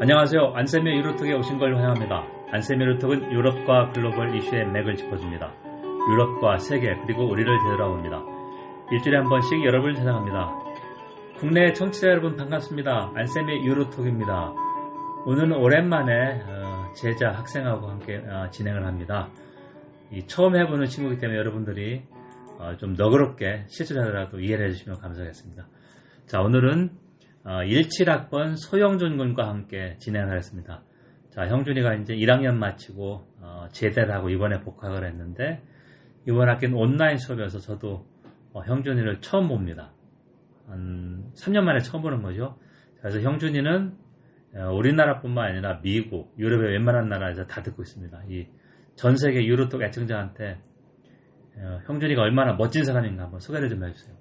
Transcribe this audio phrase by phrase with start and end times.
[0.00, 0.54] 안녕하세요.
[0.56, 2.26] 안세미 유로톡에 오신 걸 환영합니다.
[2.50, 5.54] 안세미 유로톡은 유럽과 글로벌 이슈의 맥을 짚어줍니다.
[6.10, 8.20] 유럽과 세계 그리고 우리를 되돌아봅니다.
[8.90, 10.50] 일주일에 한 번씩 여러분을 찾아갑니다.
[11.38, 13.12] 국내 청취자 여러분 반갑습니다.
[13.14, 14.52] 안세미 유로톡입니다.
[15.26, 19.30] 오늘은 오랜만에 어, 제자 학생하고 함께 어, 진행을 합니다.
[20.26, 22.02] 처음 해보는 친구이기 때문에 여러분들이
[22.58, 25.68] 어, 좀 너그럽게 실수자라도 이해를 해주시면 감사하겠습니다.
[26.26, 27.03] 자 오늘은
[27.44, 30.82] 17학번 소영준 군과 함께 진행하겠습니다.
[31.30, 33.26] 자 형준이가 이제 1학년 마치고
[33.72, 35.62] 제대를 하고 이번에 복학을 했는데
[36.26, 38.06] 이번 학기는 온라인 수업이어서 저도
[38.54, 39.92] 형준이를 처음 봅니다.
[40.66, 42.58] 한 3년 만에 처음 보는 거죠.
[43.00, 43.92] 그래서 형준이는
[44.72, 48.22] 우리나라뿐만 아니라 미국, 유럽의 웬만한 나라에서 다 듣고 있습니다.
[48.28, 48.46] 이
[48.96, 50.60] 전 세계 유로톡 애청자한테
[51.86, 54.14] 형준이가 얼마나 멋진 사람인가 한번 소개를 좀 해주세요.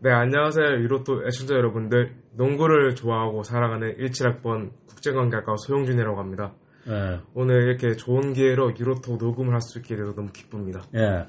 [0.00, 0.66] 네, 안녕하세요.
[0.82, 2.14] 유로톡 애청자 여러분들.
[2.34, 6.52] 농구를 좋아하고 살아가는 17학번 국제관계학과 소영준이라고 합니다.
[6.86, 7.18] 네.
[7.34, 10.82] 오늘 이렇게 좋은 기회로 유로톡 녹음을 할 수 있게 돼서 너무 기쁩니다.
[10.94, 11.26] 예.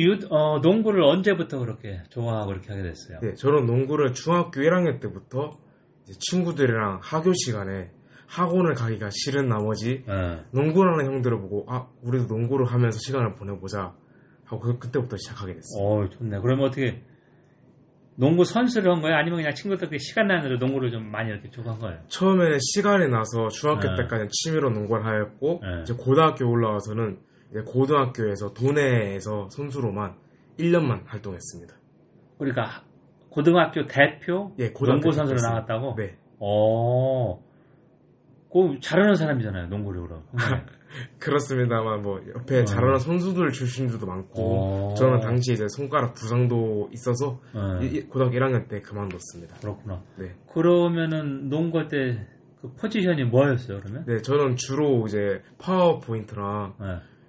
[0.00, 3.18] 유, 어, 농구를 언제부터 그렇게 좋아하고 그렇게 하게 됐어요?
[3.20, 5.50] 네, 저는 농구를 중학교 1학년 때부터
[6.06, 7.90] 친구들이랑 학교 시간에
[8.26, 10.44] 학원을 가기가 싫은 나머지 네.
[10.52, 13.94] 농구를 하는 형들을 보고 아 우리도 농구를 하면서 시간을 보내보자
[14.44, 15.82] 하고 그, 그때부터 시작하게 됐어요.
[15.84, 16.38] 어 좋네.
[16.40, 17.02] 그러면 어떻게
[18.16, 19.16] 농구 선수를 한 거예요?
[19.16, 21.98] 아니면 그냥 친구들끼리 시간 나는 대로 농구를 좀 많이 이렇게 쭉한 거예요?
[22.08, 23.96] 처음에는 시간이 나서 중학교 네.
[23.96, 25.82] 때까지는 취미로 농구를 하였고 네.
[25.82, 27.18] 이제 고등학교 올라와서는
[27.50, 30.14] 이제 고등학교에서 도내에서 선수로만
[30.58, 31.74] 1년만 활동했습니다.
[32.38, 32.84] 그러니까
[33.30, 35.96] 고등학교 대표 예, 농구 선수로 나갔다고?
[35.96, 36.16] 네.
[36.38, 37.42] 어.
[38.52, 40.22] 그 잘하는 사람이잖아요, 농구를 그럼.
[41.18, 42.64] 그렇습니다만 뭐 옆에 어.
[42.64, 44.94] 잘하는 선수들 출신들도 많고 어.
[44.94, 47.40] 저는 당시 이제 손가락 부상도 있어서
[47.80, 48.06] 네.
[48.06, 49.56] 고등학교 1학년 때 그만뒀습니다.
[49.56, 50.02] 그렇구나.
[50.18, 50.34] 네.
[50.52, 54.06] 그러면은 농구 때 그 포지션이 뭐였어요, 그러면?
[54.06, 56.86] 네, 저는 주로 이제 파워 포워드랑 네.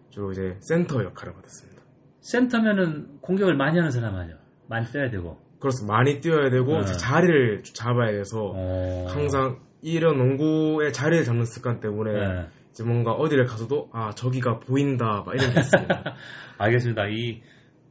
[0.10, 1.82] 주로 이제 센터 역할을 받았습니다.
[2.22, 4.38] 센터면은 공격을 많이 하는 사람 아니요?
[4.70, 5.38] 많이 뛰어야 되고.
[5.60, 5.94] 그렇습니다.
[5.94, 6.86] 많이 뛰어야 되고 네.
[6.86, 9.08] 자리를 잡아야 돼서 어...
[9.10, 12.48] 항상 이런 농구의 자리를 잡는 습관 때문에 네.
[12.76, 16.16] 이제 뭔가 어디를 가서도 아 저기가 보인다 막 이런 게 있습니다.
[16.60, 17.08] 알겠습니다.
[17.08, 17.42] 이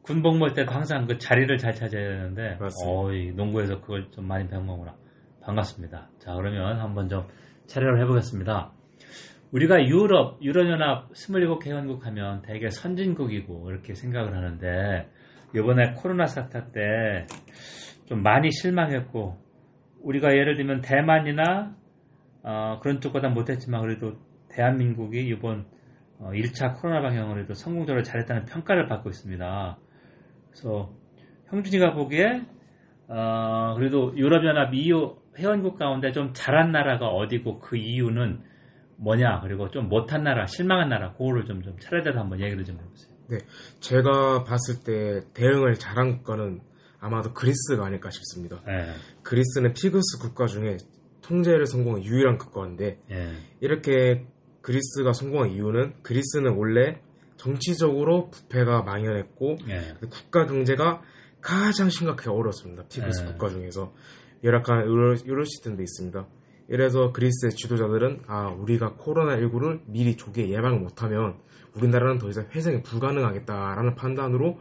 [0.03, 4.67] 군복무 때도 항상 그 자리를 잘 찾아야 되는데 어, 이 농구에서 그걸 좀 많이 배운
[4.67, 4.95] 거구나.
[5.41, 6.09] 반갑습니다.
[6.19, 7.25] 자 그러면 한번 좀
[7.65, 8.71] 차례를 해보겠습니다.
[9.51, 15.09] 우리가 유럽, 유럽연합 27개원국 하면 대개 선진국이고 이렇게 생각을 하는데
[15.55, 17.25] 이번에 코로나 사태 때
[18.05, 19.37] 좀 많이 실망했고
[20.01, 21.75] 우리가 예를 들면 대만이나
[22.43, 24.13] 어, 그런 쪽보다 못했지만 그래도
[24.55, 25.65] 대한민국이 이번
[26.17, 29.77] 어, 1차 코로나 방역을 해도 성공적으로 잘했다는 평가를 받고 있습니다.
[30.49, 30.93] 그래서
[31.47, 32.41] 형준이가 보기에
[33.07, 38.41] 어, 그래도 유럽연합 EU 회원국 가운데 좀 잘한 나라가 어디고 그 이유는
[38.97, 43.13] 뭐냐 그리고 좀 못한 나라 실망한 나라 그거를 좀, 좀 차례대로 한번 얘기를 좀 해보세요.
[43.27, 43.37] 네,
[43.81, 46.61] 제가 봤을 때 대응을 잘한 국가는
[46.99, 48.61] 아마도 그리스가 아닐까 싶습니다.
[48.65, 48.93] 네.
[49.23, 50.77] 그리스는 PIGS 국가 중에
[51.21, 53.33] 통제를 성공한 유일한 국가인데 네.
[53.59, 54.25] 이렇게
[54.65, 56.99] 그리스가 성공한 이유는 그리스는 원래
[57.37, 59.93] 정치적으로 부패가 만연했고 네.
[60.09, 61.03] 국가 경제가
[61.39, 62.83] 가장 심각하게 어렵습니다.
[62.89, 63.31] PIGS 네.
[63.31, 63.93] 국가 중에서
[64.43, 66.27] 열악한 의료 시스템도 있습니다.
[66.69, 71.35] 이래서 그리스의 지도자들은 아 우리가 코로나19를 미리 조기에 예방을 못하면
[71.75, 74.57] 우리나라는 더 이상 회생이 불가능하겠다라는 판단으로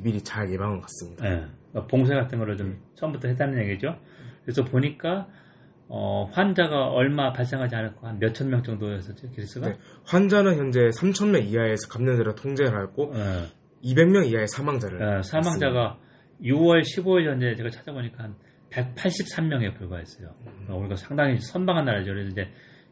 [0.00, 1.28] 미리 잘 예방을 갔습니다.
[1.28, 1.46] 네.
[1.72, 3.98] 그러니까 봉쇄 같은 거를 좀 처음부터 했다는 얘기죠.
[4.44, 5.26] 그래서 보니까
[5.88, 9.68] 어, 환자가 얼마 발생하지 않았고 한 몇천 명 정도였었죠 그리스가?
[9.70, 9.78] 네.
[10.04, 13.46] 환자는 현재 3천 명 이하에서 감염자를 통제를 하고 네.
[13.82, 15.98] 200명 이하의 사망자를 네, 사망자가
[16.42, 18.34] 6월 15일 현재 제가 찾아보니까 한
[18.70, 20.34] 183명에 불과했어요.
[20.46, 20.74] 음.
[20.74, 22.12] 우리가 상당히 선방한 나라죠.
[22.12, 22.48] 그래서 이제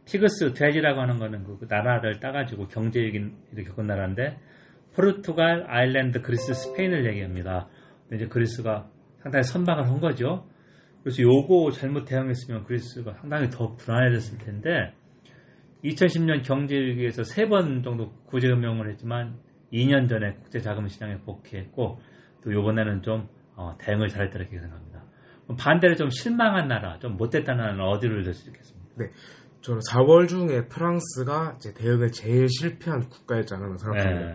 [0.07, 4.39] 티그스 돼지라고 하는 거는 그 나라를 따가지고 경제적인 일을 겪은 나라인데
[4.95, 7.69] 포르투갈, 아일랜드, 그리스, 스페인을 얘기합니다.
[8.13, 8.89] 이제 그리스가
[9.23, 10.47] 상당히 선방을 한 거죠.
[11.07, 14.93] 그래서 요거 잘못 대응했으면 그리스가 상당히 더 불안해졌을 텐데
[15.85, 19.37] 2010년 경제위기에서 세 번 정도 구제 금융을 했지만
[19.73, 22.01] 2년 전에 국제 자금 시장에 복귀했고
[22.43, 25.05] 또 요번에는 좀 어, 대응을 잘했다 이렇게 생각합니다.
[25.57, 28.91] 반대로 좀 실망한 나라, 좀 못됐다는 나라는 어디를 들 수 있겠습니까?
[28.97, 29.11] 네.
[29.61, 34.27] 저는 4월 중에 프랑스가 제 대응을 제일 실패한 국가였지 않나 생각합니다.
[34.31, 34.35] 네.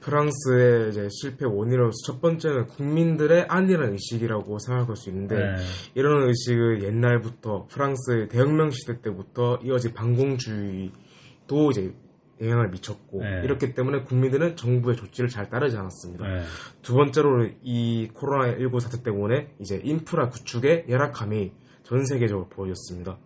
[0.00, 5.56] 프랑스의 이제 실패 원인으로서 첫 번째는 국민들의 안일한 의식이라고 생각할 수 있는데 네.
[5.94, 11.94] 이런 의식을 옛날부터 프랑스의 대혁명 시대 때부터 이어진 반공주의도 이제
[12.40, 13.42] 영향을 미쳤고 네.
[13.44, 16.26] 이렇기 때문에 국민들은 정부의 조치를 잘 따르지 않았습니다.
[16.26, 16.42] 네.
[16.80, 21.52] 두 번째로 이 코로나 19 사태 때문에 이제 인프라 구축의 열악함이
[21.82, 23.18] 전 세계적으로 보여졌습니다.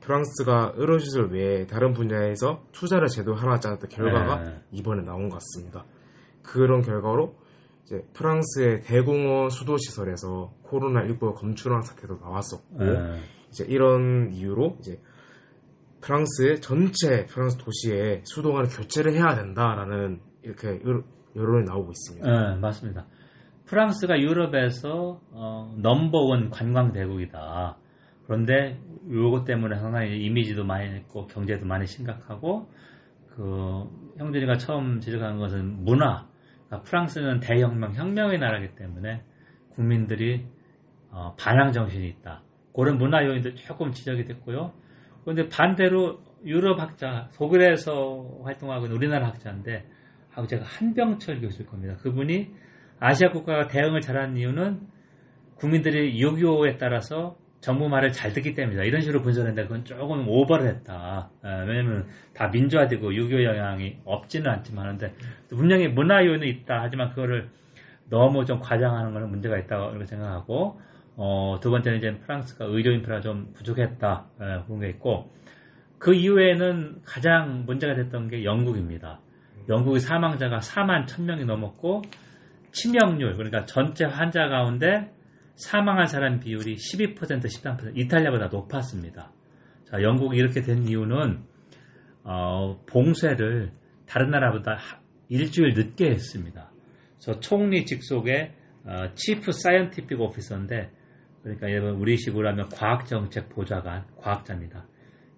[0.00, 4.60] 프랑스가 의료시설 외에 다른 분야에서 투자를 제대로 하지 않았던 결과가 네.
[4.72, 5.84] 이번에 나온 것 같습니다.
[6.42, 7.36] 그런 결과로
[7.84, 13.20] 이제 프랑스의 대공원 수도 시설에서 코로나19 검출한 사태도 나왔었고 네.
[13.48, 15.00] 이제 이런 이유로 이제
[16.00, 20.80] 프랑스의 전체 프랑스 도시에 수도관을 교체를 해야 된다라는 이렇게
[21.36, 22.30] 여론이 나오고 있습니다.
[22.30, 23.06] 네, 맞습니다.
[23.66, 27.76] 프랑스가 유럽에서 어, 넘버원 관광 대국이다.
[28.26, 32.70] 그런데 요것 때문에 상당히 이미지도 많이 있고 경제도 많이 심각하고
[33.28, 33.84] 그
[34.18, 36.29] 형준이가 처음 지적한 것은 문화.
[36.70, 39.22] 그러니까 프랑스는 대혁명, 혁명의 나라이기 때문에
[39.74, 40.46] 국민들이
[41.10, 42.42] 어, 반항 정신이 있다.
[42.72, 44.72] 그런 문화 요인도 조금 지적이 됐고요.
[45.24, 49.84] 그런데 반대로 유럽 학자, 독일에서 활동하고 있는 우리나라 학자인데,
[50.30, 51.96] 하고 제가 한병철 교수일 겁니다.
[51.96, 52.54] 그분이
[53.00, 54.80] 아시아 국가가 대응을 잘하는 이유는
[55.56, 58.84] 국민들이 6.25에 따라서 정부 말을 잘 듣기 때문이다.
[58.84, 61.30] 이런 식으로 분석했는데 그건 조금 오버를 했다.
[61.42, 65.14] 아, 왜냐면 다 민주화되고 6.25 영향이 없지는 않지만 하는데
[65.50, 66.80] 분명히 문화 요인은 있다.
[66.82, 67.50] 하지만 그거를
[68.08, 70.80] 너무 좀 과장하는 것은 문제가 있다고 이렇게 생각하고
[71.16, 74.26] 어, 두 번째는 이제 프랑스가 의료 인프라 좀 부족했다.
[74.40, 75.30] 예, 그런 게 있고
[75.98, 79.20] 그 이후에는 가장 문제가 됐던 게 영국입니다.
[79.68, 82.02] 영국의 사망자가 4만 1000명이 넘었고
[82.72, 85.12] 치명률 그러니까 전체 환자 가운데
[85.60, 89.32] 사망한 사람 비율이 12% 13% 이탈리아보다 높았습니다.
[89.84, 91.42] 자, 영국이 이렇게 된 이유는
[92.22, 93.72] 어, 봉쇄를
[94.06, 94.78] 다른 나라보다
[95.28, 96.70] 일주일 늦게 했습니다.
[97.18, 98.54] 저 총리 직속의
[98.84, 100.90] 어, 치프 사이언티픽 오피서인데
[101.42, 104.86] 그러니까 여러분 우리식으로 하면 과학정책 보좌관 과학자입니다.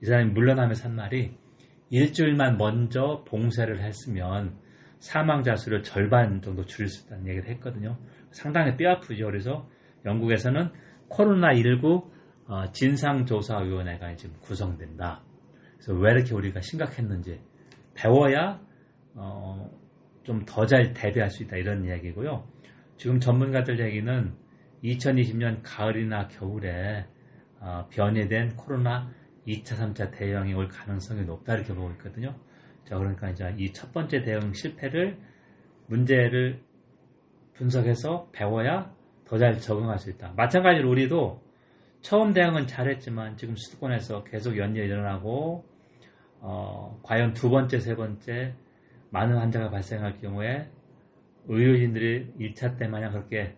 [0.02, 1.36] 이 사람이 물러나면서 한 말이
[1.90, 4.56] 일주일만 먼저 봉쇄를 했으면
[4.98, 7.98] 사망자 수를 절반 정도 줄일 수 있다는 얘기를 했거든요.
[8.30, 9.26] 상당히 뼈아프죠.
[9.26, 9.68] 그래서
[10.04, 10.70] 영국에서는
[11.08, 12.10] 코로나19
[12.46, 15.22] 어, 진상조사위원회가 지금 구성된다.
[15.74, 17.40] 그래서 왜 이렇게 우리가 심각했는지
[17.94, 18.60] 배워야
[19.14, 19.70] 어,
[20.24, 22.46] 좀 더 잘 대비할 수 있다 이런 이야기고요.
[22.96, 24.34] 지금 전문가들 얘기는
[24.84, 27.06] 2020년 가을이나 겨울에
[27.60, 29.10] 어, 변이된 코로나
[29.46, 32.34] 2차, 3차 대응이 올 가능성이 높다 이렇게 보고 있거든요.
[32.84, 35.18] 자, 그러니까 이제 이 첫 번째 대응 실패를
[35.88, 36.60] 문제를
[37.54, 38.92] 분석해서 배워야
[39.24, 40.34] 더 잘 적응할 수 있다.
[40.36, 41.42] 마찬가지로 우리도
[42.00, 45.64] 처음 대응은 잘했지만 지금 수도권에서 계속 연이어 일어나고
[46.40, 48.54] 어, 과연 두 번째, 세 번째
[49.10, 50.68] 많은 환자가 발생할 경우에
[51.46, 53.56] 의료진들이 1차 때 마냥 그렇게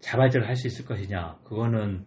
[0.00, 2.04] 자발적으로 할 수 있을 것이냐 그거는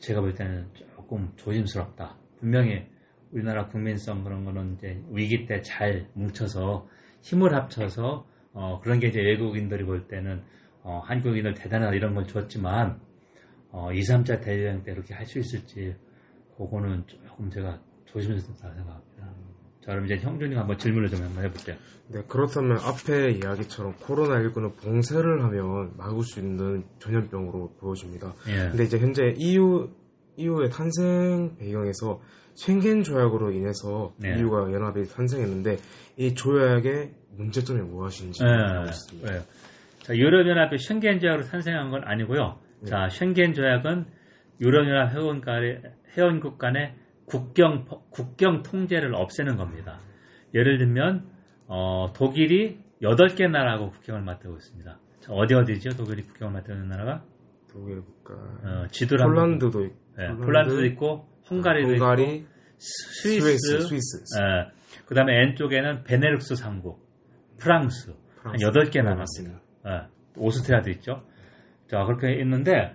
[0.00, 2.16] 제가 볼 때는 조금 조심스럽다.
[2.38, 2.86] 분명히
[3.32, 6.88] 우리나라 국민성 그런 거는 이제 위기 때 잘 뭉쳐서
[7.22, 10.42] 힘을 합쳐서 어, 그런 게 이제 외국인들이 볼 때는
[10.82, 13.00] 어, 한국인들 대단하다 이런 걸 줬지만
[13.70, 15.94] 어, 2, 3차 대유행 때 이렇게 할 수 있을지
[16.56, 19.00] 그거는 조금 제가 조심스럽다 생각합니다.
[19.84, 21.76] 자, 그럼 이제 형준이가 한번 질문을 좀 한번 해볼게요.
[22.08, 28.34] 네, 그렇다면 앞에 이야기처럼 코로나19는 봉쇄를 하면 막을 수 있는 전염병으로 보여집니다.
[28.48, 28.68] 예.
[28.70, 29.88] 근데 이제 현재 EU,
[30.36, 32.20] EU의 탄생 배경에서
[32.56, 34.38] 생겐 조약으로 인해서 네.
[34.38, 35.78] EU가 연합이 탄생했는데
[36.18, 38.50] 이 조약의 문제점이 무엇인지 네.
[38.50, 39.32] 알고있습니다.
[39.32, 39.40] 네.
[40.10, 42.58] 자, 유럽연합이 쉥겐 조약으로 탄생한 건 아니고요.
[42.82, 42.90] 네.
[42.90, 44.06] 자, 쉥겐 조약은
[44.60, 45.82] 유럽연합 회원 간의
[46.16, 46.96] 회원국 간의
[47.26, 50.00] 국경 국경 통제를 없애는 겁니다.
[50.52, 51.28] 예를 들면
[51.68, 54.98] 어, 독일이 8개 나라하고 국경을 맞대고 있습니다.
[55.20, 55.90] 자, 어디 어디죠?
[55.90, 57.24] 독일이 국경을 맞대는 나라가?
[57.70, 58.34] 독일 국가.
[58.34, 59.96] 어, 지도를 폴란드도 있고.
[60.18, 62.48] 네, 폴란드도 있고 홍가리도 헝가리, 있고
[62.78, 64.24] 스위스, 스위스, 스위스.
[64.40, 64.72] 예,
[65.06, 66.98] 그 다음에 왼쪽에는 베네룩스 3국,
[67.60, 68.12] 프랑스,
[68.42, 68.64] 프랑스.
[68.64, 69.69] 한 8개 남았습니다.
[69.86, 70.02] 예,
[70.36, 71.22] 오스트리아도 있죠.
[71.88, 72.94] 자, 그렇게 있는데,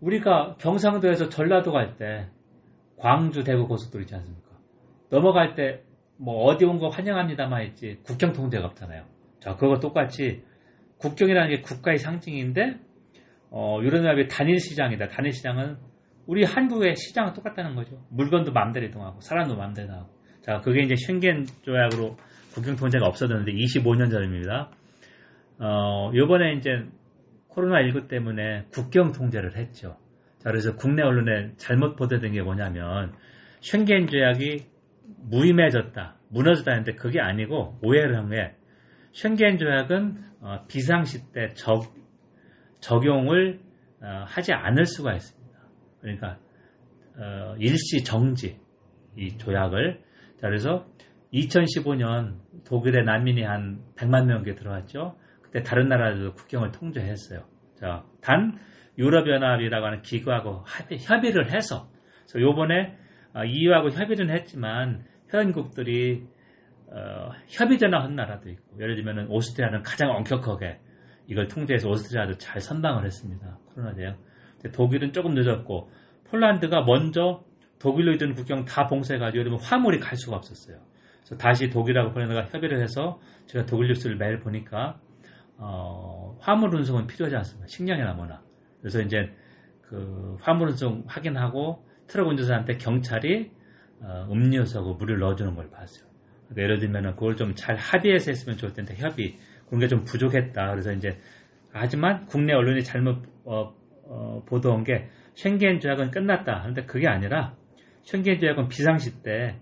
[0.00, 2.28] 우리가 경상도에서 전라도 갈 때,
[2.96, 4.48] 광주, 대구 고속도로 있지 않습니까?
[5.10, 5.82] 넘어갈 때,
[6.16, 9.04] 뭐, 어디 온 거 환영합니다만 있지, 국경 통제가 없잖아요.
[9.40, 10.42] 자, 그거 똑같이,
[10.98, 12.78] 국경이라는 게 국가의 상징인데,
[13.50, 15.08] 어, 유럽연합의 단일 시장이다.
[15.08, 15.76] 단일 시장은
[16.26, 18.00] 우리 한국의 시장은 똑같다는 거죠.
[18.10, 20.08] 물건도 마음대로 이동하고 사람도 마음대로 하고.
[20.42, 22.16] 자, 그게 이제 쉥겐 조약으로
[22.54, 24.70] 국경 통제가 없어졌는데 25년 전입니다.
[25.58, 26.86] 어, 요번에 이제
[27.50, 29.96] 코로나19 때문에 국경 통제를 했죠.
[30.38, 33.12] 자, 그래서 국내 언론에 잘못 보도된 게 뭐냐면
[33.60, 34.66] 쉥겐 조약이
[35.30, 38.54] 무임해졌다, 무너졌다 했는데 그게 아니고 오해를 한 게
[39.14, 41.94] 쉥겐 조약은 어, 비상시 때 적,
[42.80, 43.60] 적용을
[44.02, 45.58] 어, 하지 않을 수가 있습니다.
[46.00, 46.38] 그러니까
[47.16, 48.58] 어, 일시 정지
[49.16, 50.00] 이 조약을
[50.40, 50.86] 자 그래서
[51.32, 55.16] 2015년 독일에 난민이 한 100만 명께 들어왔죠.
[55.54, 57.44] 그때 다른 나라들도 국경을 통제했어요.
[57.76, 58.58] 자, 단
[58.98, 60.64] 유럽연합이라고 하는 기구하고
[61.06, 61.88] 협의, 를 해서
[62.36, 62.96] 요번에
[63.46, 66.24] EU하고 협의는 했지만 회원국들이
[66.88, 70.80] 어, 협의 전화 한 나라도 있고 예를 들면 오스트리아는 가장 엄격하게
[71.28, 73.58] 이걸 통제해서 오스트리아도 잘 선방을 했습니다.
[73.66, 74.16] 코로나 대응.
[74.72, 75.90] 독일은 조금 늦었고
[76.30, 77.44] 폴란드가 먼저
[77.78, 80.78] 독일로 있던 국경 다 봉쇄해가지고 화물이 갈 수가 없었어요.
[81.18, 85.00] 그래서 다시 독일하고 폴란드가 협의를 해서 제가 독일 뉴스를 매일 보니까
[85.58, 87.66] 어, 화물 운송은 필요하지 않습니다.
[87.68, 88.42] 식량이나 뭐나.
[88.80, 89.30] 그래서 이제
[89.82, 93.50] 그 화물 운송 확인하고 트럭 운전사한테 경찰이
[94.00, 96.04] 어, 음료수하고 물을 넣어주는 걸 봤어요.
[96.48, 100.70] 그러니까 예를 들면 그걸 좀 잘 합의해서 했으면 좋을 텐데 협의 그런 게 좀 부족했다.
[100.70, 101.18] 그래서 이제
[101.72, 103.74] 하지만 국내 언론이 잘못 어,
[104.06, 106.60] 어, 보도한 게 쉥겐 조약은 끝났다.
[106.62, 107.54] 그런데 그게 아니라
[108.02, 109.58] 쉥겐 조약은 비상시 때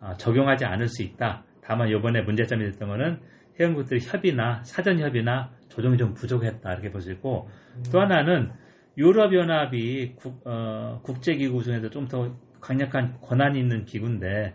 [0.00, 1.44] 어, 적용하지 않을 수 있다.
[1.62, 3.20] 다만 이번에 문제점이 됐던 거는
[3.58, 7.82] 회원국들이 협의나 사전 협의나 조정이 좀 부족했다 이렇게 볼 수 있고 음.
[7.92, 8.50] 또 하나는
[8.98, 14.54] 유럽연합이 국, 어, 국제기구 중에서 좀 더 강력한 권한이 있는 기구인데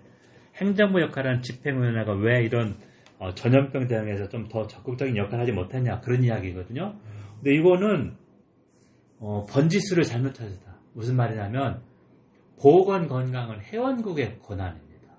[0.55, 2.75] 행정부 역할하는 집행위원회가 왜 이런
[3.19, 6.95] 어, 전염병 대응에서 좀 더 적극적인 역할을 하지 못했냐 그런 이야기거든요.
[7.37, 8.15] 근데 이거는
[9.19, 10.75] 어, 번지수를 잘못 찾았다.
[10.93, 11.81] 무슨 말이냐면
[12.59, 15.13] 보건 건강은 회원국의 권한입니다.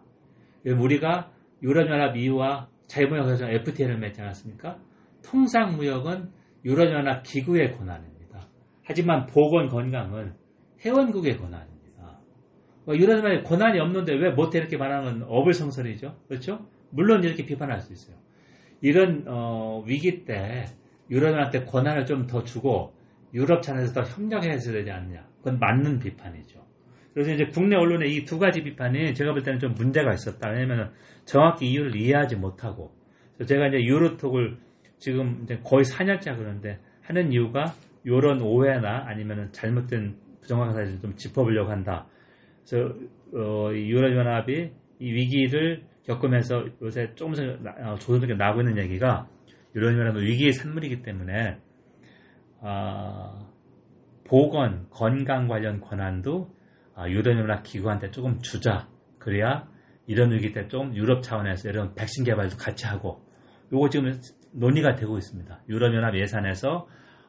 [0.67, 1.31] 우리가
[1.63, 4.79] 유럽연합 이후와 자유무역에서 FTA를 맺지 않았습니까?
[5.25, 6.31] 통상무역은
[6.65, 8.49] 유럽연합 기구의 권한입니다.
[8.85, 10.35] 하지만 보건 건강은
[10.85, 12.21] 회원국의 권한입니다.
[12.87, 16.17] 어, 유럽연합의 권한이 없는데 왜 못해 이렇게 말하는 어불성설이죠.
[16.29, 16.67] 그렇죠?
[16.91, 18.17] 물론 이렇게 비판할 수 있어요.
[18.83, 20.67] 이런 어, 위기 때
[21.11, 22.93] 유럽연합한테 권한을 좀 더 주고
[23.33, 25.27] 유럽 차원에서 더 협력해야 되지 않냐.
[25.39, 26.61] 그건 맞는 비판이죠.
[27.15, 30.51] 그래서 이제 국내 언론의 이 두 가지 비판이 제가 볼 때는 좀 문제가 있었다.
[30.51, 30.93] 왜냐면
[31.25, 32.93] 정확히 이유를 이해하지 못하고.
[33.47, 34.57] 제가 이제 유로톡을
[34.99, 41.71] 지금 이제 거의 4년째 그러는데 하는 이유가 이런 오해나 아니면 잘못된 부정확한 사실을 좀 짚어보려고
[41.71, 42.07] 한다.
[42.67, 42.95] 그래서
[43.35, 47.45] 어, 유럽연합이 이 위기를 겪으면서 요새 조금씩
[47.85, 49.29] 어, 조금씩 나오고 있는 얘기가
[49.75, 51.59] 유럽연합은 위기의 산물이기 때문에
[52.61, 53.51] 어,
[54.25, 56.62] 보건, 건강 관련 권한도 아,
[56.99, 58.89] 유럽연합 기구한테 조금 주자.
[59.19, 59.69] 그래야
[60.07, 63.25] 이런 위기 때 좀 유럽 차원에서 이런 백신 개발도 같이 하고
[63.73, 64.21] 요거 지금
[64.53, 65.61] 논의가 되고 있습니다.
[65.69, 66.87] 유럽연합 예산에서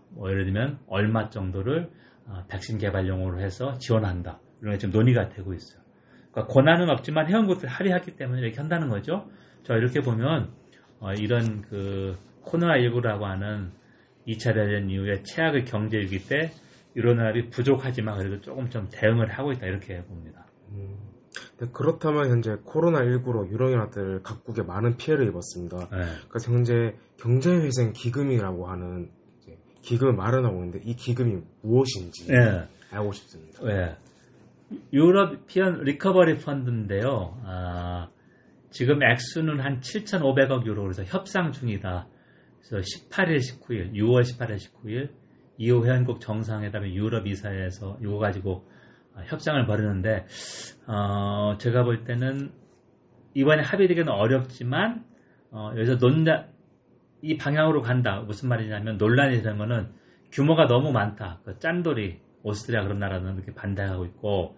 [0.10, 1.90] 뭐 예를 들면 얼마 정도를
[2.28, 4.40] 아, 백신 개발용으로 해서 지원한다.
[4.62, 5.82] 이런 게 지금 논의가 되고 있어요.
[6.32, 9.30] 그러니까 권한은 없지만 회원국들 합의하기 때문에 이렇게 한다는 거죠.
[9.64, 10.52] 자 이렇게 보면
[11.00, 13.72] 어, 이런 그 코로나19라고 하는
[14.28, 16.52] 2차 대전 이후에 최악의 경제 위기 때
[16.96, 20.46] 유럽연합이 부족하지만 그래도 조금 좀 대응을 하고 있다 이렇게 봅니다.
[20.72, 20.98] 음,
[21.72, 25.90] 그렇다면 현재 코로나19로 유럽연합들 각국에 많은 피해를 입었습니다.
[25.90, 26.06] 네.
[26.30, 29.10] 그래서 현재 경제회생 기금이라고 하는
[29.82, 32.68] 기금을 마련하고 있는데 이 기금이 무엇인지 네.
[32.92, 33.64] 알고 싶습니다.
[33.64, 33.98] 네.
[34.92, 37.38] 유러피언 리커버리 펀드인데요.
[37.44, 38.10] 아,
[38.72, 42.08] 지금 액수는 한 7,500억 유로 그래서 협상 중이다.
[42.62, 45.10] 그래서 18일, 19일, 6월 18일, 19일
[45.58, 48.68] 이후 회원국 정상회담의 유럽 이사회에서 이거 가지고
[49.16, 50.26] 아, 협상을 벌이는데
[50.88, 52.52] 어, 제가 볼 때는
[53.34, 55.06] 이번에 합의되기는 어렵지만
[55.52, 56.48] 어, 여기서 논자
[57.22, 58.22] 이 방향으로 간다.
[58.22, 59.92] 무슨 말이냐면 논란이 되는 거는
[60.32, 61.40] 규모가 너무 많다.
[61.46, 64.58] 그 짠돌이 오스트리아 그런 나라는 이렇게 반대하고 있고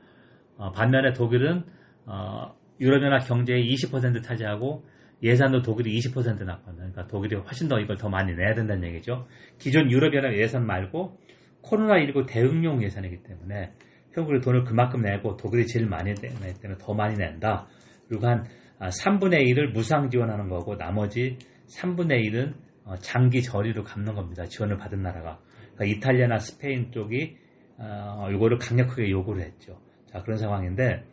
[0.58, 1.64] 어, 반면에 독일은
[2.06, 4.86] 어, 유럽연합 경제의 20% 차지하고
[5.24, 6.76] 예산도 독일이 20% 납거든요.
[6.76, 9.28] 그러니까 독일이 훨씬 더 이걸 더 많이 내야 된다는 얘기죠.
[9.58, 11.18] 기존 유럽연합 예산 말고
[11.64, 13.72] 코로나19 대응용 예산이기 때문에
[14.14, 17.68] 한국이 돈을 그만큼 내고 독일이 제일 많이 내기 때문에 더 많이 낸다.
[18.08, 18.46] 그리고 한
[18.80, 22.54] 3분의 아, 1을 무상 지원하는 거고 나머지 3분의 1은
[22.86, 24.46] 어, 장기 저리로 갚는 겁니다.
[24.46, 25.40] 지원을 받은 나라가.
[25.74, 27.38] 그러니까 이탈리아나 스페인 쪽이
[27.78, 29.80] 어, 이거를 강력하게 요구를 했죠.
[30.06, 31.04] 자 그런 상황인데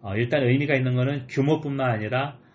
[0.00, 2.47] 어, 일단 의미가 있는 거는 규모뿐만 아니라 어,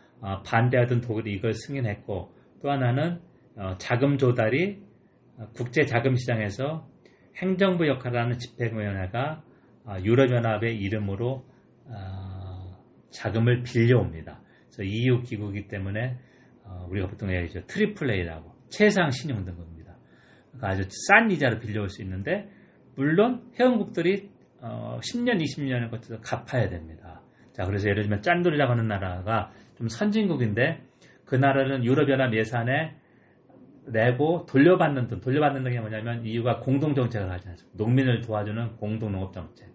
[0.45, 3.19] 반대하던 독일이 이걸 승인했고 또 하나는
[3.55, 4.81] 어, 자금 조달이
[5.53, 6.87] 국제 자금 시장에서
[7.37, 9.43] 행정부 역할을 하는 집행위원회가
[10.03, 11.43] 유럽연합의 이름으로
[13.09, 14.39] 자금을 빌려옵니다.
[14.65, 16.17] 그래서 EU 기구이기 때문에
[16.89, 17.65] 우리가 보통 얘기하죠.
[17.65, 19.95] triple A라고 최상 신용 등급입니다.
[20.51, 22.49] 그러니까 아주 싼 이자로 빌려올 수 있는데
[22.95, 24.29] 물론 회원국들이
[24.61, 27.21] 10년, 20년을 거쳐서 갚아야 됩니다.
[27.53, 29.51] 자, 그래서 예를 들면 짠돌이라고 하는 나라가
[29.83, 30.81] 좀 선진국인데
[31.25, 32.95] 그 나라는 유럽연합 예산에
[33.87, 37.77] 내고 돌려받는 돈, 돌려받는 게 뭐냐면 이유가 공동정책을 하지 않습니다.
[37.83, 39.67] 농민을 도와주는 공동농업정책,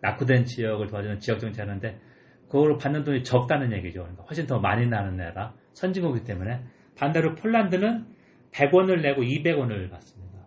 [0.00, 2.00] 낙후된 지역을 도와주는 지역정책 하는데
[2.48, 4.00] 그걸 받는 돈이 적다는 얘기죠.
[4.00, 6.62] 그러니까 훨씬 더 많이 나는 나라, 선진국이기 때문에
[6.96, 8.06] 반대로 폴란드는
[8.52, 10.38] 100원을 내고 200원을 받습니다.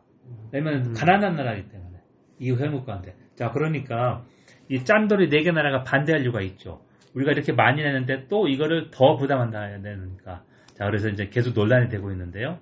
[0.52, 0.94] 왜냐면 음.
[0.94, 2.00] 가난한 나라이기 때문에
[2.40, 3.16] 이후 회국 가운데.
[3.36, 4.26] 자, 그러니까
[4.70, 6.82] 이 짠돌이 네 개 나라가 반대할 이유가 있죠.
[7.16, 10.44] 우리가 이렇게 많이 내는데 또 이거를 더 부담한다 되니까.
[10.74, 12.60] 자, 그래서 이제 계속 논란이 되고 있는데요.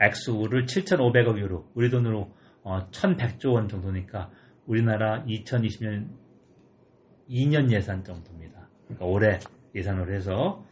[0.00, 4.30] 액수를 7,500억 유로, 우리 돈으로 어, 1,100조 원 정도니까
[4.66, 6.08] 우리나라 2020년
[7.28, 8.68] 2년 예산 정도입니다.
[8.84, 9.38] 그러니까 올해
[9.74, 10.64] 예산으로 해서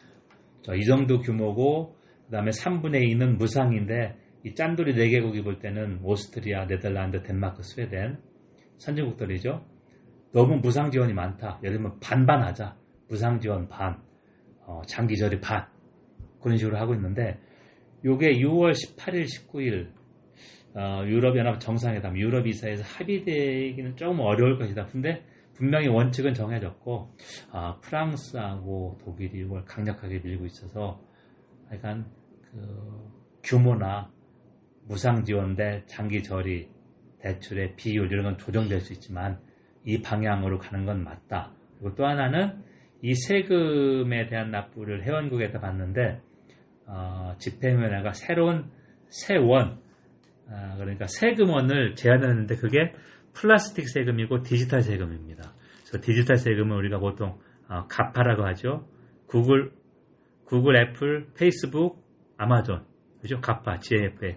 [0.76, 1.96] 이 정도 규모고
[2.26, 8.18] 그 다음에 3분의 2는 무상인데 이 짠돌이 4개국이 볼 때는 오스트리아, 네덜란드, 덴마크, 스웨덴
[8.78, 9.64] 선진국들이죠.
[10.32, 11.58] 너무 무상 지원이 많다.
[11.62, 12.76] 예를 들면 반반 하자.
[13.08, 14.00] 무상 지원 반,
[14.66, 15.66] 어, 장기절이 반
[16.40, 17.38] 그런 식으로 하고 있는데
[18.04, 19.90] 요게 6월 18일, 19일
[20.74, 24.86] 어, 유럽연합 정상회담, 유럽 이사에서 합의되기는 조금 어려울 것이다.
[24.86, 25.24] 근데
[25.54, 27.16] 분명히 원칙은 정해졌고
[27.50, 31.00] 아, 프랑스하고 독일이 이걸 강력하게 밀고 있어서
[31.72, 32.06] 약간
[32.42, 33.10] 그
[33.42, 34.12] 규모나
[34.86, 36.70] 무상 지원 대 장기 저리
[37.20, 39.40] 대출의 비율 이런 건 조정될 수 있지만
[39.84, 41.52] 이 방향으로 가는 건 맞다.
[41.78, 42.62] 그리고 또 하나는
[43.02, 46.20] 이 세금에 대한 납부를 회원국에다 받는데
[46.86, 48.70] 어, 집행위원회가 새로운
[49.08, 49.80] 세원
[50.48, 52.92] 어, 그러니까 세금원을 제안했는데 그게
[53.34, 55.54] 플라스틱 세금이고 디지털 세금입니다.
[55.86, 57.38] 그래서 디지털 세금은 우리가 보통
[57.68, 58.88] 어, GAFA라고 하죠.
[59.26, 59.72] 구글,
[60.44, 62.02] 구글, 애플, 페이스북,
[62.38, 62.84] 아마존,
[63.20, 63.40] 그죠?
[63.40, 64.36] GAFA, GAFA.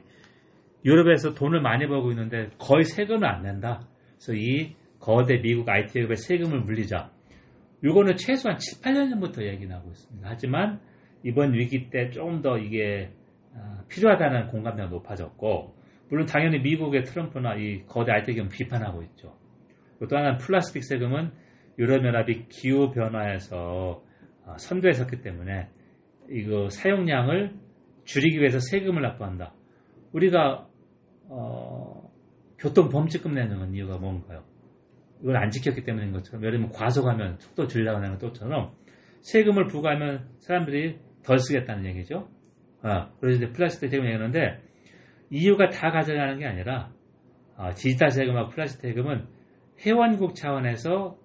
[0.83, 3.87] 유럽에서 돈을 많이 벌고 있는데 거의 세금을 안 낸다.
[4.17, 7.11] 그래서 이 거대 미국 IT 기업의 세금을 물리자.
[7.83, 10.27] 이거는 최소한 7, 8년 전부터 얘기 나오고 있습니다.
[10.29, 10.79] 하지만
[11.23, 13.11] 이번 위기 때 조금 더 이게
[13.55, 15.75] 아, 필요하다는 공감대가 높아졌고
[16.09, 19.35] 물론 당연히 미국의 트럼프나 이 거대 IT 기업 비판하고 있죠.
[19.99, 21.31] 또 하나는 플라스틱 세금은
[21.77, 24.03] 유럽연합이 기후 변화에서
[24.45, 25.69] 아, 선두에 섰기 때문에
[26.29, 27.55] 이거 사용량을
[28.03, 29.53] 줄이기 위해서 세금을 납부한다.
[30.13, 30.67] 우리가
[31.29, 32.11] 어,
[32.57, 34.43] 교통 범칙금 내는 이유가 뭔가요?
[35.21, 38.73] 이걸 안 지켰기 때문인 것처럼 예를 들면 과속하면 속도 하는 것처럼
[39.21, 42.27] 세금을 부과하면 사람들이 덜 쓰겠다는 얘기죠.
[42.81, 44.59] 아, 그래서 이제 플라스틱 세금 얘기하는데
[45.29, 46.91] 이유가 다 가져가는 게 아니라
[47.55, 49.27] 아, 디지털 세금하고 플라스틱 세금은
[49.85, 51.17] 회원국 차원에서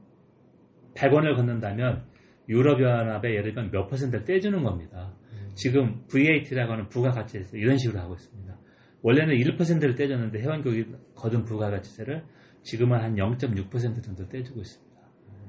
[0.95, 2.05] 100원을 걷는다면
[2.49, 5.15] 유럽연합에 예를 들면 몇 퍼센트를 떼주는 겁니다.
[5.33, 5.51] 음.
[5.55, 8.57] 지금 VAT라고 하는 부가가치세 이런 식으로 하고 있습니다.
[9.03, 12.25] 원래는 1%를 떼줬는데 회원국이 거둔 부가가치세를
[12.67, 15.01] 지금은 한 0.6% 정도 떼주고 있습니다.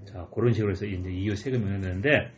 [0.05, 2.31] 자, 그런 식으로 해서 이제 EU 세금이 운영되는데,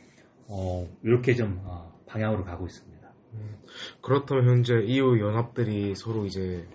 [0.47, 3.13] 어, 이렇게 좀, 어, 방향으로 가고 있습니다.
[3.33, 3.57] 음,
[4.01, 6.65] 그렇다면 현재 EU 연합들이 서로 이제,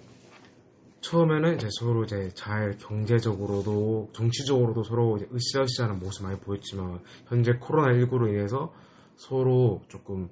[1.01, 8.29] 처음에는 이제 서로 이제 잘 경제적으로도 정치적으로도 서로 으쌰으쌰하는 모습 많이 보였지만, 현재 코로나 19로
[8.29, 8.75] 인해서
[9.17, 10.29] 서로 조금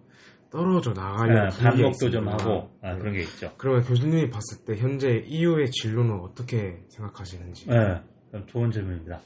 [0.52, 2.98] 떨어져 나가려는 네, 반복도 좀 하고 아, 네.
[2.98, 3.50] 그런 게 있죠.
[3.56, 7.68] 그러면 교수님이 봤을 때 현재 EU의 진로는 어떻게 생각하시는지?
[7.68, 8.02] 네,
[8.46, 9.20] 좋은 질문입니다.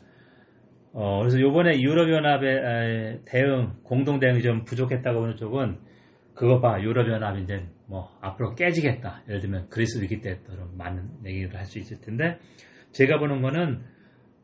[0.93, 5.79] 어, 그래서 이번에 유럽연합의 대응, 공동 대응이 좀 부족했다고 하는 쪽은
[6.35, 9.23] 그거 봐, 유럽연합이 이제 뭐 앞으로 깨지겠다.
[9.29, 12.39] 예를 들면 그리스 위기 때처럼 많은 얘기를 할 수 있을 텐데
[12.93, 13.83] 제가 보는 거는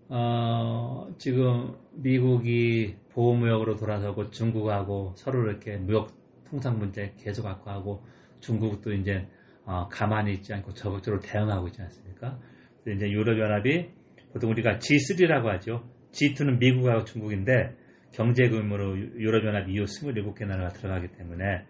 [0.08, 6.21] 어, 지금 미국이 보호무역으로 돌아서고 중국하고 서로 이렇게 무역
[6.52, 8.04] 통상 문제 계속 갖고 하고
[8.40, 9.26] 중국도 이제
[9.64, 12.38] 어, 가만히 있지 않고 적극적으로 대응하고 있지 않습니까?
[12.86, 13.88] 이제 유럽연합이
[14.34, 15.88] 보통 우리가 G3라고 하죠.
[16.10, 17.74] G2는 미국하고 중국인데
[18.12, 21.64] 경제 규모로 유럽연합 이후 27개 나라가 들어가기 때문에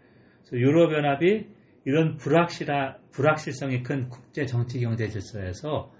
[0.52, 1.46] 유럽연합이
[1.84, 5.92] 이런 불확실하, 불확실성이 큰 국제 정치 경제 질서에서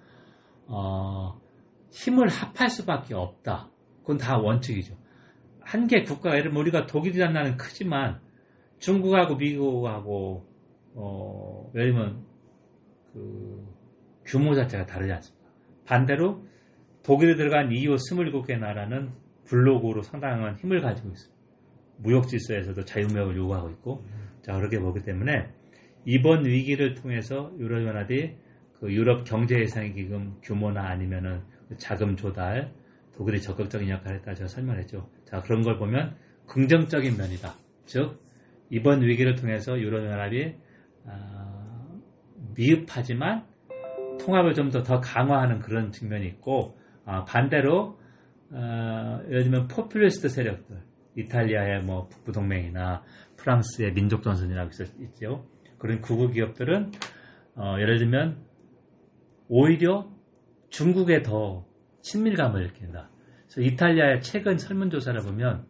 [0.67, 1.41] 어,
[1.93, 3.71] 힘을 합할 수밖에 없다.
[4.01, 4.97] 그건 다 원칙이죠.
[5.61, 8.21] 한 개 국가, 예를 우리가 독일이라는 나라는 크지만
[8.83, 10.45] 중국하고 미국하고
[10.95, 12.25] 어, 들면
[13.13, 13.65] 그
[14.25, 15.49] 규모 자체가 다르지 않습니까?
[15.87, 16.45] 반대로
[17.05, 19.11] 독일에 들어간 EU 27개 나라는
[19.45, 21.43] 블록으로 상당한 힘을 가지고 있습니다.
[21.99, 24.05] 무역 질서에서도 자유무역을 요구하고 있고
[24.43, 25.49] 자 그렇게 보기 때문에
[26.05, 28.35] 이번 위기를 통해서 유럽연합이
[28.81, 32.73] 그 유럽 경제예산 기금 규모나 아니면은 그 자금 조달
[33.15, 35.09] 독일이 적극적인 역할을 했다 제가 설명했죠.
[35.25, 36.17] 자 그런 걸 보면
[36.47, 37.55] 긍정적인 면이다.
[37.87, 38.22] 즉
[38.73, 40.55] 이번 위기를 통해서 유럽연합이
[41.05, 42.01] 어,
[42.57, 43.45] 미흡하지만
[44.19, 47.99] 통합을 좀 더 더 강화하는 그런 측면이 있고 어, 반대로
[48.51, 50.81] 어, 예를 들면 포퓰리스트 세력들
[51.17, 53.03] 이탈리아의 뭐 북부 동맹이나
[53.37, 54.71] 프랑스의 민족 전선이라고
[55.03, 55.47] 있죠.
[55.79, 56.93] 그런 구구 기업들은
[57.57, 58.39] 어, 예를 들면
[59.49, 60.09] 오히려
[60.71, 61.67] 중국에 더
[62.01, 63.11] 친밀감을 느낀다.
[63.51, 65.67] 그래서 이탈리아의 최근 설문조사를 보면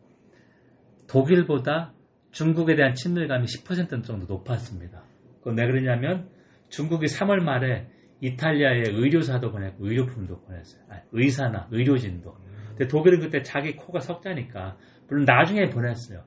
[1.08, 1.94] 독일보다
[2.32, 5.04] 중국에 대한 친밀감이 10% 정도 높았습니다.
[5.38, 6.28] 그건 왜 그러냐면
[6.68, 7.88] 중국이 3월 말에
[8.20, 10.82] 이탈리아에 의료사도 보냈고 의료품도 보냈어요.
[10.88, 12.34] 아니, 의사나 의료진도.
[12.68, 14.76] 근데 독일은 그때 자기 코가 석자니까
[15.08, 16.24] 물론 나중에 보냈어요.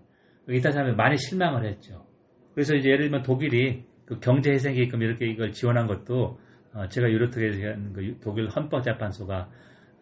[0.50, 2.06] 이따 하면 많이 실망을 했죠.
[2.54, 6.40] 그래서 이제 예를 들면 독일이 그 경제 회생기금 이렇게 이걸 지원한 것도
[6.74, 7.50] 어, 제가 유로톡에
[7.94, 9.50] 그 독일 헌법재판소가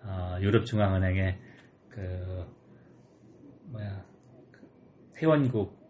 [0.03, 1.39] 어, 유럽중앙은행에
[1.89, 2.45] 그
[3.71, 4.03] 뭐야
[4.51, 4.67] 그
[5.21, 5.82] 회원국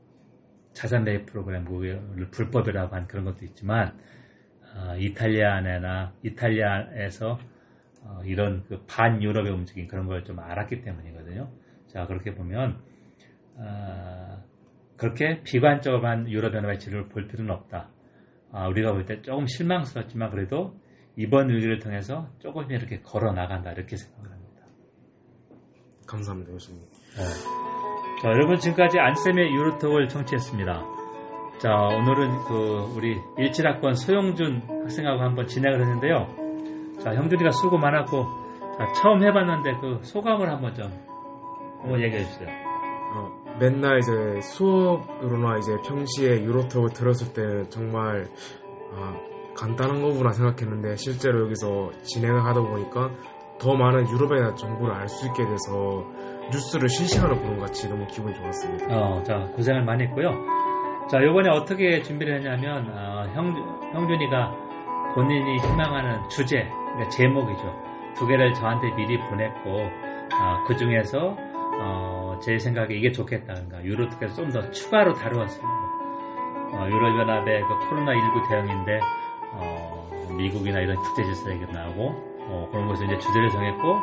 [0.74, 3.98] 자산 매입 프로그램을 불법이라고 한 그런 것도 있지만
[4.76, 7.38] 어, 이탈리아 내나 이탈리아에서
[8.04, 11.50] 어, 이런 그 반 유럽의 움직임 그런 걸 좀 알았기 때문이거든요.
[11.88, 12.82] 자 그렇게 보면
[13.56, 14.44] 어,
[14.98, 17.90] 그렇게 비관적으로만 유럽 연합의 진로를 볼 필요는 없다.
[18.52, 20.80] 아, 우리가 볼 때 조금 실망스럽지만 그래도
[21.16, 24.64] 이번 위기를 통해서 조금 이렇게 걸어 나간다 이렇게 생각을 합니다.
[26.08, 26.82] 감사합니다, 교수님.
[26.82, 27.63] 네.
[28.24, 30.86] 자, 여러분 지금까지 안쌤의 유로톡을 청취했습니다.
[31.58, 36.28] 자, 오늘은 그 우리 17학번 소영준 학생하고 한번 진행을 했는데요.
[37.04, 38.24] 자, 형준이가 수고 많았고
[38.78, 40.86] 자, 처음 해봤는데 그 소감을 한번 좀
[41.82, 42.48] 한번 얘기해 주세요.
[42.48, 48.30] 어, 맨날 이제 수업으로나 이제 평시에 유로톡을 들었을 때는 정말
[48.96, 49.18] 아,
[49.58, 53.12] 간단한 거구나 생각했는데 실제로 여기서 진행을 하다 보니까
[53.60, 56.06] 더 많은 유럽에 대한 정보를 알 수 있게 돼서
[56.52, 58.86] 뉴스를 실시간으로 보는 것 같이 너무 기분이 좋았습니다.
[58.96, 60.30] 어, 자 고생을 많이 했고요.
[61.10, 63.54] 자 이번에 어떻게 준비를 했냐면 어, 형,
[63.94, 64.56] 형준이가
[65.16, 67.76] 본인이 희망하는 주제, 그러니까 제목이죠.
[68.16, 71.36] 두 개를 저한테 미리 보냈고 어, 그 중에서
[71.82, 73.54] 어, 제 생각에 이게 좋겠다.
[73.54, 75.84] 그러니까 유로톡에서 좀 더 추가로 다루었습니다.
[76.74, 79.00] 어, 유럽연합의 그 코로나19 대응인데
[79.54, 82.04] 어, 미국이나 이런 국제 질서 얘기도 나오고
[82.48, 83.96] 어, 그런 것을 이제 주제를 정했고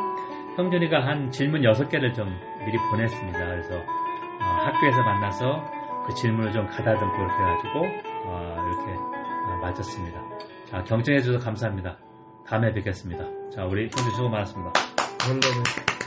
[0.56, 2.28] 형준이가 한 질문 6개를 좀
[2.64, 3.38] 미리 보냈습니다.
[3.38, 7.78] 그래서 어, 학교에서 만나서 그 질문을 좀 가다듬고 이렇게 해가지고
[8.26, 10.20] 어, 이렇게 어, 맞췄습니다.
[10.66, 11.98] 자, 경청해 주셔서 감사합니다.
[12.46, 13.24] 다음에 뵙겠습니다.
[13.54, 14.72] 자, 우리 형준 수고 많았습니다.
[15.18, 15.99] 감사합니다.